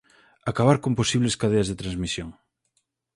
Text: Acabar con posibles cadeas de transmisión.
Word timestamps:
Acabar 0.51 0.77
con 0.83 0.97
posibles 0.99 1.37
cadeas 1.41 1.69
de 1.69 1.79
transmisión. 1.81 2.29